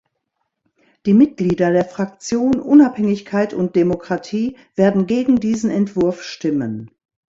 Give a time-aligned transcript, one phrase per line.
[1.05, 6.89] Die Mitglieder der Fraktion Unabhängigkeit und Demokratie werden gegen diesen Entwurf stimmen.